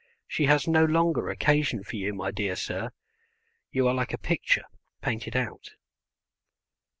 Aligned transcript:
She 0.27 0.45
has 0.45 0.67
no 0.67 0.83
longer 0.83 1.29
occasion 1.29 1.83
for 1.83 1.95
you, 1.95 2.11
my 2.11 2.31
dear 2.31 2.55
sir; 2.55 2.89
you 3.69 3.87
are 3.87 3.93
like 3.93 4.13
a 4.13 4.17
picture 4.17 4.65
painted 4.99 5.35
out." 5.35 5.75